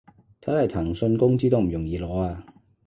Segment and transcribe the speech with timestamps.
[0.41, 2.43] 睇來騰訊工資都唔容易攞啊